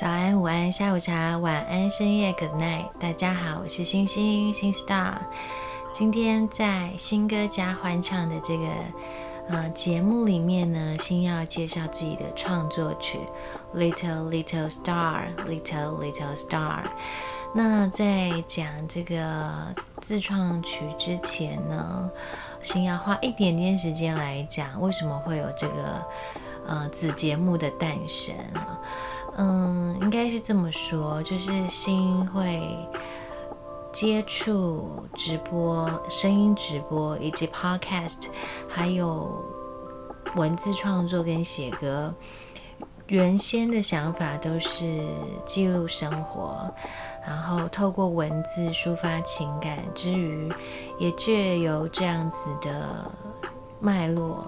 [0.00, 2.86] 早安、午安、下午茶、晚安、深夜，Good night。
[2.98, 5.18] 大家好，我是星星星 Star。
[5.92, 8.64] 今天在新歌加欢唱的这个
[9.50, 13.18] 呃节目里面呢，星要介绍自己的创作曲
[13.78, 16.84] 《Little Little Star》，Little Little Star。
[17.52, 19.52] 那在讲这个
[20.00, 22.10] 自创曲之前呢，
[22.62, 26.02] 先要花一点点时间来讲为什么会有这个
[26.66, 28.80] 呃子节目的诞生啊。
[29.42, 32.60] 嗯，应该是这么说，就是新会
[33.90, 38.26] 接触直播、声音直播以及 podcast，
[38.68, 39.42] 还有
[40.36, 42.14] 文字创作跟写歌。
[43.06, 45.06] 原先的想法都是
[45.46, 46.70] 记录生活。
[47.26, 50.52] 然后透过文字抒发情感之余，
[50.98, 53.10] 也借由这样子的
[53.78, 54.46] 脉络，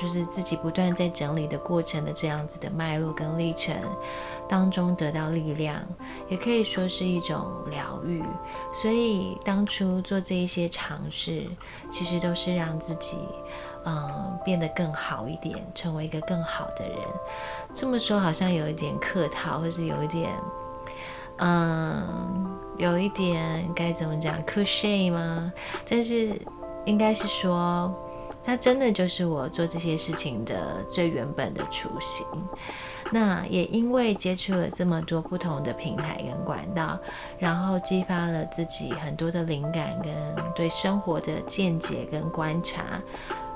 [0.00, 3.74] 就是自己不断在整理的过程的这样子的脉络跟历程
[4.48, 5.82] 当中得到力量，
[6.28, 8.22] 也可以说是一种疗愈。
[8.72, 11.46] 所以当初做这一些尝试，
[11.90, 13.18] 其实都是让自己
[13.84, 16.96] 嗯变得更好一点，成为一个更好的人。
[17.74, 20.32] 这么说好像有一点客套，或是有一点。
[21.42, 25.50] 嗯，有一点该怎么讲 c u s h y 吗？
[25.88, 26.38] 但是
[26.84, 27.90] 应该是说，
[28.42, 32.26] 它真的就是我做这些事情的最原本的雏形。
[33.12, 36.98] 那也因为接触了这么多不同的平台跟管道，
[37.38, 40.14] 然后激发了自己很多的灵感跟
[40.54, 43.00] 对生活的见解跟观察。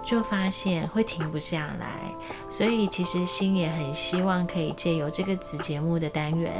[0.06, 2.14] 就发现会停不下来，
[2.50, 6.52] 所以其实心也很希望可以借由这个子节目的单元，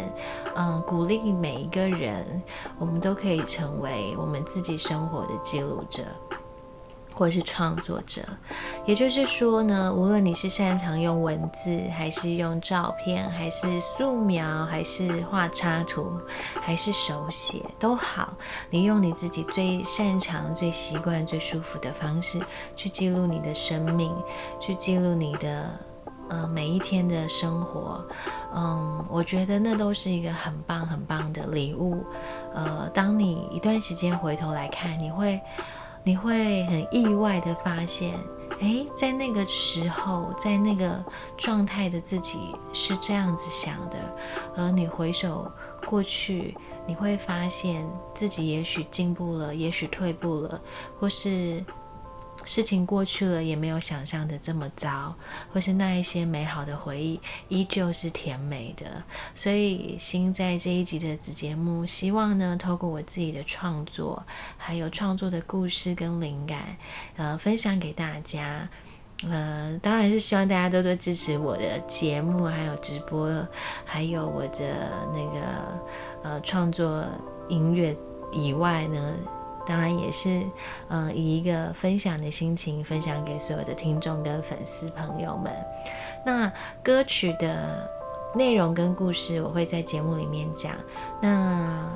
[0.57, 2.43] 嗯，鼓励每一个人，
[2.79, 6.05] 我们都可以成为我们自己生活的记录者。
[7.15, 8.23] 或是创作者，
[8.85, 16.11] 也就是说呢，无论你是擅长用文字，还是用照片，还是素描，还是画插图，
[16.61, 18.35] 还是手写都好，
[18.69, 22.41] 你用你自己最擅长、最习惯、最舒服的方式
[22.75, 24.13] 去记录你的生命，
[24.61, 25.71] 去记录你的
[26.29, 28.05] 呃每一天的生活，
[28.57, 32.05] 嗯，我觉得那都是一个很棒、很棒的礼物。
[32.53, 35.41] 呃，当你一段时间回头来看，你会。
[36.05, 38.15] 你会很意外的发现，
[38.61, 41.03] 诶，在那个时候，在那个
[41.37, 42.39] 状态的自己
[42.75, 43.99] 是这样子想的，
[44.55, 45.51] 而你回首
[45.87, 46.55] 过去，
[46.87, 50.61] 你会发现自己也许进步了，也许退步了，
[51.01, 51.65] 或是。
[52.45, 55.15] 事情过去了，也没有想象的这么糟，
[55.53, 59.03] 或是那一些美好的回忆依旧是甜美的。
[59.35, 64.23] 所以，新在这一集的子节目，希望呢，透过我自己的创作，
[64.57, 66.77] 还有创作的故事跟灵感，
[67.17, 68.69] 呃，分享给大家。
[69.31, 73.47] 呃，当然是希望大家多多支持我的节目，还有直播，
[73.85, 75.41] 还有我的那个
[76.23, 77.05] 呃创作
[77.49, 77.97] 音乐
[78.33, 79.15] 以外呢。
[79.67, 80.47] 当然也是，
[80.89, 85.53] 呃，以一个分享的心情分享给所有的听众跟粉丝朋友们。
[86.25, 86.53] 那
[86.83, 87.89] 歌曲的
[88.35, 90.73] 内容跟故事，我会在节目里面讲。
[91.21, 91.89] 那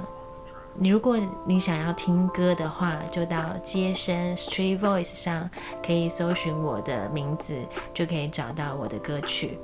[0.81, 5.51] 你如果你想要听歌的话，就到街声 Street Voice 上
[5.85, 7.57] 可以搜寻我的名字，
[7.93, 9.59] 就可以找到我的歌曲。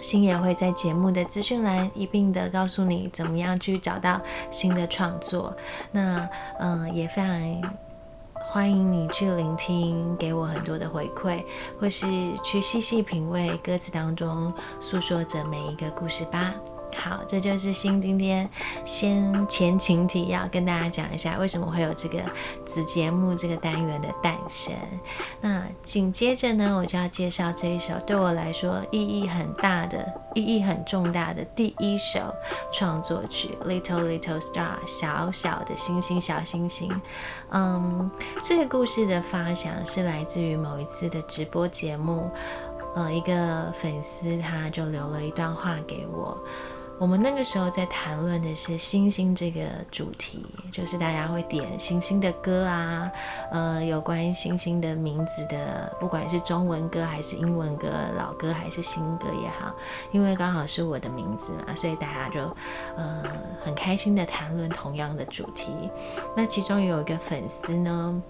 [0.00, 5.54] 星也会在节目的资讯栏一并的告诉你怎么样去找到新的创作。
[5.92, 6.28] 那
[6.58, 7.74] 嗯，也非常
[8.34, 11.44] 欢迎你去聆听，给我很多的回馈，
[11.78, 12.06] 或是
[12.42, 16.54] 去细细品味歌词当中诉说着每一个故事吧。
[16.96, 18.48] 好，这就是新今天
[18.84, 22.18] 先前情提要，跟大家讲一下为什么会有这个
[22.66, 24.74] 子节目这个单元的诞生。
[25.40, 32.20] 那紧接着呢，我就要介绍这一首对我来说意义很大的、意义很重大的第一首
[32.72, 36.90] 创作曲《Little Little Star》小小的星星，小星星。
[37.50, 38.10] 嗯，
[38.42, 42.30] 这个故事的发想是来自于某一次的直播节目，
[42.94, 46.36] 呃，一个粉丝他就留了一段话给我。
[47.00, 53.10] 我们那个时候在谈论的是星星这个主题，就是大家会点星星的歌啊，
[53.50, 57.88] 呃，有关于星星的名字的，不管是中文歌还是英文歌，
[58.18, 59.74] 老歌还是新歌也好，
[60.12, 62.40] 因为刚好是我的名字嘛，所以大家就
[62.98, 63.22] 呃
[63.64, 65.72] 很开心的谈论同样的主题。
[66.36, 68.22] 那其中有一个粉丝呢。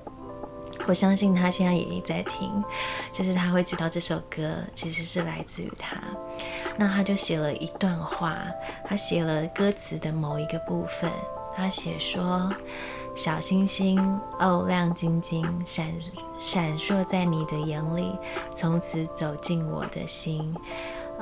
[0.90, 2.50] 我相信他现在也在听，
[3.12, 5.98] 就是他会知道这首歌其实是来自于他。
[6.76, 8.36] 那他就写了一段话，
[8.84, 11.08] 他写了歌词的某一个部分，
[11.54, 12.52] 他写说
[13.14, 14.00] ：“小星星
[14.40, 15.86] 哦，亮晶晶，闪
[16.40, 18.12] 闪烁在你的眼里，
[18.52, 20.52] 从此走进我的心。”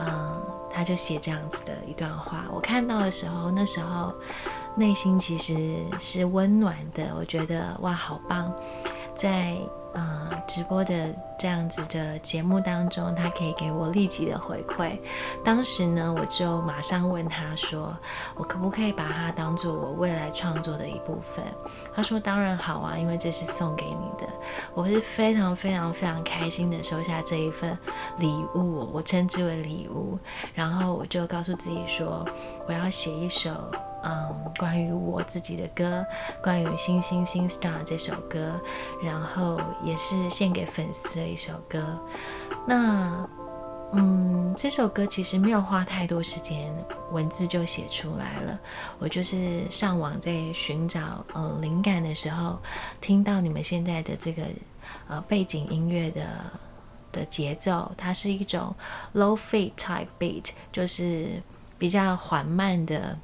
[0.00, 0.40] 嗯，
[0.72, 2.46] 他就写这样子的一段话。
[2.54, 4.14] 我看到的时候，那时候
[4.76, 7.12] 内心其实是温暖的。
[7.18, 8.50] 我觉得哇，好棒，
[9.18, 9.56] 在。
[9.94, 14.96] 呃，直播的这样子的节目当中，他可以给我立即的回馈。
[15.42, 17.96] 当时呢，我就马上问他说
[18.36, 21.42] ：“我可不可以把它当做我未来创作的一部分？”
[21.96, 24.28] 他说：“当然好啊，因为这是送给你的。”
[24.74, 27.76] 我是非常非常非常开心的收下这一份
[28.18, 30.18] 礼物，我称之为礼物。
[30.54, 32.24] 然后我就告诉自己说
[32.68, 33.50] ：“我要写一首。”
[34.08, 36.02] 嗯，关于我自己的歌，
[36.42, 38.58] 关于《星星星 Star》这首歌，
[39.02, 42.00] 然后也是献给粉丝的一首歌。
[42.66, 43.28] 那，
[43.92, 46.72] 嗯，这首歌其实没有花太多时间，
[47.12, 48.58] 文字就写出来了。
[48.98, 52.58] 我就是上网在寻找呃灵感的时候，
[53.02, 54.42] 听到你们现在的这个
[55.06, 56.26] 呃背景音乐的
[57.12, 58.74] 的节奏，它是一种
[59.12, 61.42] low fade type beat，就是
[61.76, 63.18] 比较缓慢的。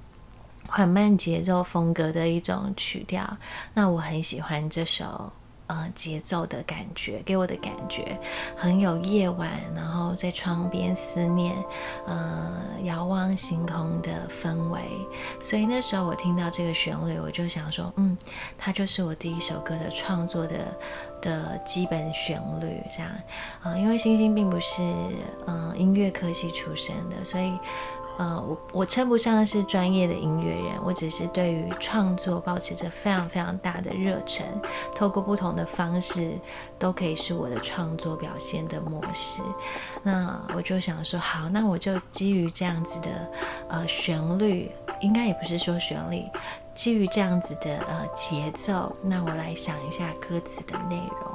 [0.69, 3.37] 缓慢节奏风格的一种曲调，
[3.75, 5.31] 那我很喜欢这首
[5.67, 8.19] 呃节奏的感觉，给我的感觉
[8.57, 11.55] 很有夜晚，然后在窗边思念，
[12.07, 12.51] 呃
[12.83, 14.81] 遥望星空的氛围。
[15.41, 18.17] 所以那时候我听到这个旋律，我就想说，嗯，
[18.59, 20.77] 它就是我第一首歌的创作的
[21.21, 23.11] 的基本旋律，这样
[23.63, 24.83] 啊，因为星星并不是
[25.47, 27.53] 嗯音乐科系出身的，所以。
[28.17, 34.47] 呃，我我称不上是专业的音乐人，我只是对于创作保持着非常非常大的热忱，
[34.95, 36.39] 透过不同的方式
[36.79, 39.43] 都可以是我的创作表现的模式。
[40.03, 43.11] 那我就想说，好，那我就基于这样子的
[43.69, 44.71] 呃旋律，
[45.01, 46.23] 应该也不是说旋律，
[46.75, 51.34] 基于这样子的呃节奏，那我来想一下歌词的内容。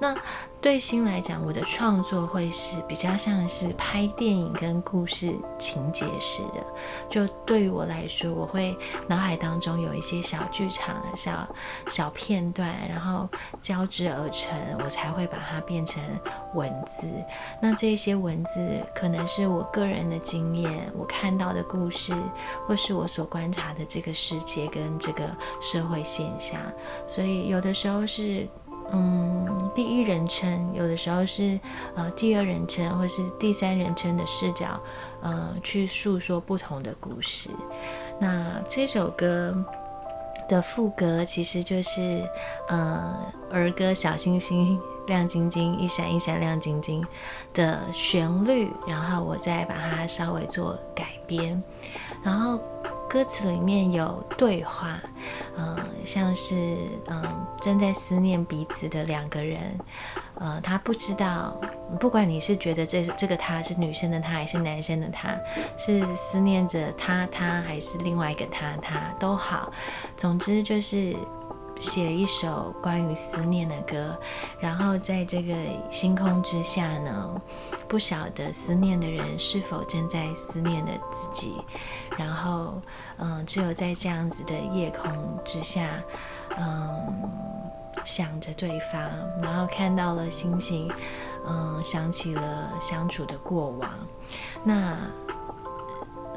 [0.00, 0.16] 那
[0.62, 6.64] 对新来讲，我的创作会是比较像是拍电影跟故事情节式的。
[7.08, 8.76] 就对于我来说，我会
[9.06, 11.46] 脑海当中有一些小剧场、小
[11.88, 13.28] 小片段，然后
[13.60, 16.02] 交织而成，我才会把它变成
[16.54, 17.06] 文字。
[17.60, 22.14] 那这些文字可能是我个人的经验，我看到的故事，
[22.66, 25.24] 或是我所观察的这个世界跟这个
[25.60, 26.58] 社会现象。
[27.06, 28.48] 所以有的时候是。
[28.92, 31.58] 嗯，第一人称有的时候是
[31.94, 34.80] 呃第二人称或是第三人称的视角，
[35.22, 37.50] 呃去诉说不同的故事。
[38.18, 39.54] 那这首歌
[40.48, 42.28] 的副歌其实就是
[42.68, 47.02] 呃儿歌《小星星亮晶晶一闪一闪亮晶晶》
[47.54, 51.62] 的旋律，然后我再把它稍微做改编，
[52.22, 52.58] 然后。
[53.10, 55.00] 歌词里面有对话，
[55.58, 56.78] 嗯，像是
[57.08, 57.20] 嗯
[57.60, 59.76] 正在思念彼此的两个人，
[60.36, 61.60] 呃，他不知道，
[61.98, 65.36] 不管你是觉得这这个他是女生的他还是男生的他，
[65.76, 69.72] 是思念着他他还是另外一个他他都好，
[70.16, 71.16] 总之就是。
[71.80, 74.16] 写一首关于思念的歌，
[74.60, 75.54] 然后在这个
[75.90, 77.40] 星空之下呢，
[77.88, 81.54] 不晓得思念的人是否正在思念的自己，
[82.18, 82.74] 然后，
[83.16, 85.10] 嗯，只有在这样子的夜空
[85.42, 85.88] 之下，
[86.58, 87.30] 嗯，
[88.04, 89.02] 想着对方，
[89.40, 90.88] 然后看到了星星，
[91.46, 93.90] 嗯，想起了相处的过往，
[94.62, 94.98] 那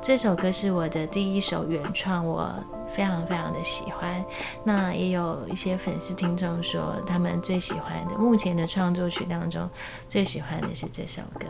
[0.01, 2.49] 这首歌是我的第一首原创，我。
[2.95, 4.23] 非常非常的喜欢，
[4.63, 9.67] 那也有一些粉丝听众说，他们最喜欢的目前的创作曲当中，
[10.07, 11.45] 最喜欢的是这首歌，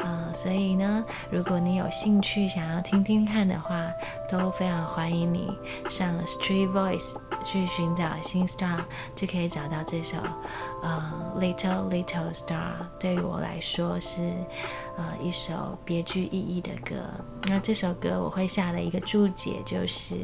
[0.00, 3.86] 嗯，所以呢，如果你有兴趣想要听听看的话，
[4.30, 5.50] 都非常欢迎你
[5.88, 8.80] 上 Street Voice 去寻找新 Star，
[9.14, 10.18] 就可以找到这首，
[10.82, 14.20] 嗯，Little Little Star，对于我来说是，
[14.98, 16.96] 呃，一首别具意义的歌。
[17.46, 20.14] 那这首歌我会下的一个注解就是。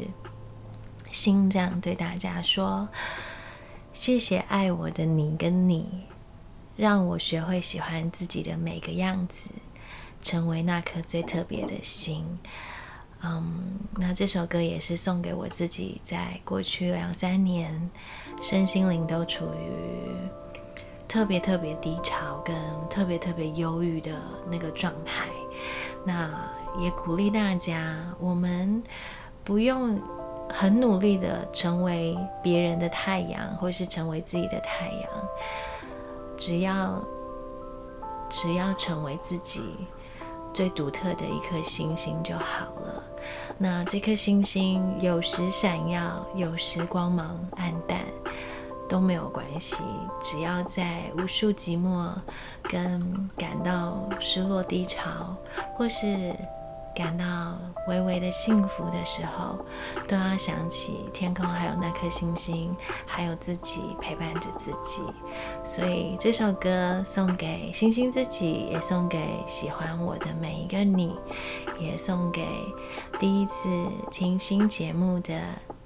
[1.11, 2.89] 心这样对大家说
[3.93, 6.07] ：“谢谢爱我的你跟你，
[6.77, 9.51] 让我学会喜欢自己的每个样子，
[10.23, 12.25] 成为那颗最特别的心。”
[13.23, 17.91] 嗯，那这首歌也是送给我自己，在过去两三年，
[18.41, 20.17] 身心灵都处于
[21.07, 22.55] 特别特别低潮跟
[22.89, 25.29] 特别特别忧郁的那个状态。
[26.05, 28.83] 那也鼓励大家，我们
[29.45, 30.01] 不用。
[30.53, 35.11] 很努力的成为别人的太阳，或是成为自己的太阳，
[36.37, 37.03] 只要
[38.29, 39.63] 只要成为自己
[40.53, 43.03] 最独特的一颗星星就好了。
[43.59, 48.01] 那这颗星星有时闪耀，有时光芒暗淡，
[48.89, 49.83] 都没有关系，
[50.21, 52.11] 只要在无数寂寞
[52.63, 55.35] 跟感到失落低潮，
[55.77, 56.35] 或是。
[56.95, 59.59] 感到微微的幸福的时候，
[60.07, 62.75] 都要想起天空还有那颗星星，
[63.07, 65.03] 还有自己陪伴着自己。
[65.65, 71.17] 所以这首歌送给星星自己，也送给喜欢我的每一个你，
[71.79, 72.47] 也送给
[73.19, 73.69] 第一次
[74.11, 75.41] 听新节目的。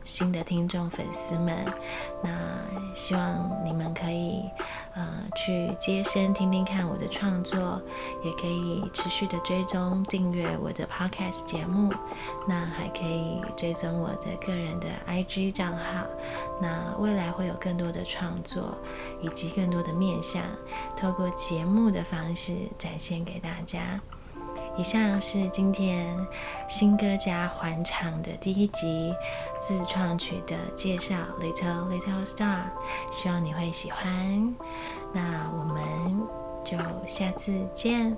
[0.05, 1.65] 新的听众粉丝们，
[2.23, 2.31] 那
[2.95, 4.45] 希望你们可以
[4.95, 7.81] 呃去接声听听看我的创作，
[8.23, 11.93] 也可以持续的追踪订阅我的 podcast 节目，
[12.47, 16.07] 那还可以追踪我的个人的 IG 账号，
[16.61, 18.77] 那未来会有更多的创作
[19.23, 20.43] 以及更多的面向，
[20.97, 24.01] 透过节目的方式展现给大家。
[24.77, 26.15] 以上是今天
[26.69, 29.15] 新歌家环唱的第一集
[29.61, 32.65] 自创曲的介绍，Little Little Star，
[33.13, 34.55] 希望你会喜欢。
[35.13, 36.21] 那我们
[36.65, 36.77] 就
[37.07, 38.17] 下次见，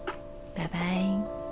[0.54, 1.45] 拜拜。